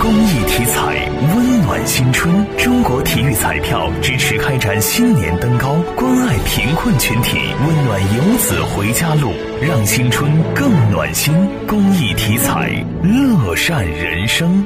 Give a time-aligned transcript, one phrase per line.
[0.00, 2.34] 公益体彩，温暖新春。
[2.56, 11.34] 中国体育彩票支持开展新年登高，关爱贫困群体，温暖游子回家路，让新春更暖心。
[11.68, 14.64] 公益体彩，乐善人生。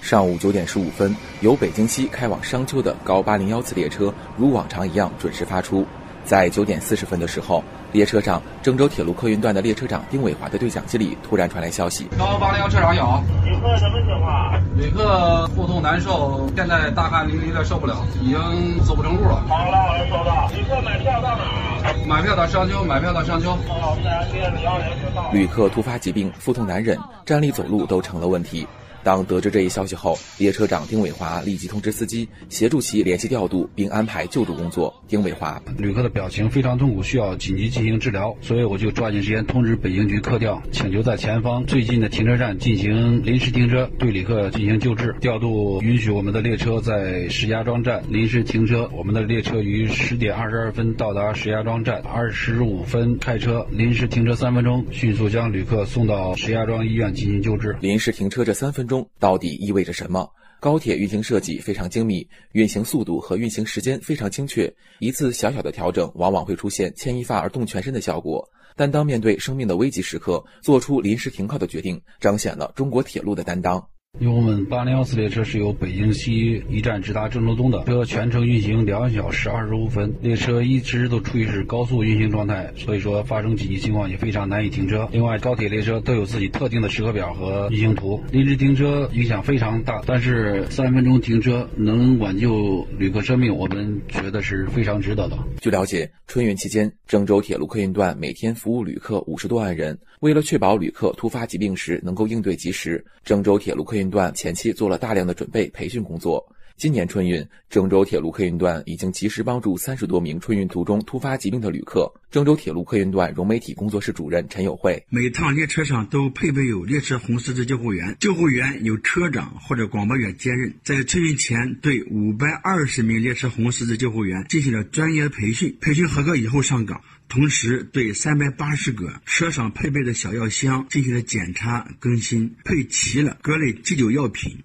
[0.00, 5.86] 上午九点十五分，由北京西开往商丘的高八零幺次列车如往常一样准时发出。
[6.28, 14.62] 在九点四十分的时候，列车上郑州铁路客运段的列车长丁伟华的对讲机里突然传来消息：幺八零幺车长有，旅客什么情况？
[14.76, 19.42] 旅客腹痛难受，现在大汗淋漓的受不了，已经走不成路了。
[19.48, 20.50] 好了，我收到。
[20.54, 22.06] 旅客买票到哪儿？
[22.06, 23.52] 买票到商丘，买票到商丘。
[23.66, 25.30] 好，我们来接李幺零车到。
[25.32, 28.68] 旅客突发疾病，腹痛难忍，站立走路都成了问题。
[29.02, 34.94] 当得知这一消息后，列车长丁伟华立即通知司机，协助其联系调度，并安排救助工作。
[35.08, 45.14] 丁伟华，旅客的表情非常痛苦，需要紧急进行治疗，所以我就抓紧时间通知北京局客调，请求在前方最近的停车站进行临时停车，对旅客进行救治。
[45.20, 57.76] 调度允许我们的列车在石家庄站临时停车，我们的列车于十点二十二分到达石家庄站，二十五分开车，临时停车三分钟，迅速将旅客送到石家庄医院进行救治。
[57.80, 59.08] 临时停车这三分中。
[59.18, 60.28] 到底意味着什么？
[60.60, 68.44] 高铁运行设计非常精密，运行速度和运行时间非常精确，一次小小的调整往往会出现牵一发而动全身的效果。
[68.74, 73.88] 但当面对生命的危急时刻，做出临时停靠的决定，彰显了中国铁路的担当。
[74.18, 85.08] 因为我们八零幺次列车是由北京西一站直达郑州东的，车全程运行两小时二十五分，列车一直都处于是高速运行状态，所以说发生紧急情况也非常难以停车。
[85.12, 95.38] 另外，高铁列车都有自己特定的时刻表和运行图，临时停车影响非常大，但是三分钟停车能挽救旅客生命，我们觉得是非常值得的。
[95.60, 106.44] 据了解，春运期间，郑州铁路客运段每天服务旅客五十多万人，为了确保旅客突发疾病时能够应对及时，郑州铁路客运段前期做了大量的准备培训工作。
[106.78, 112.08] 今年春运，郑州铁路客运段已经及时帮助三十多名春运途中突发疾病的旅客。
[112.30, 120.72] 郑州铁路客运段融媒体工作室主任陈友慧：每趟列车上都配备有列车红十字救护员，救护员由车长或者广播员兼任。
[120.84, 127.00] 在春运前，对五百二十名列车红十字救护员进行了专业培训，培训合格以后上岗。
[127.28, 134.62] 同时，对三百八十个车上配备的小药箱进行了检查更新，配齐了各类急救药品。